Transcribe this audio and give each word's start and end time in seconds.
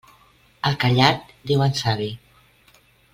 Al 0.69 0.77
callat 0.83 1.29
diuen 1.51 1.77
savi. 1.83 2.09